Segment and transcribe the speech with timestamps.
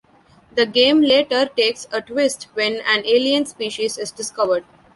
[0.55, 4.65] The game later takes a twist, when an alien species is discovered.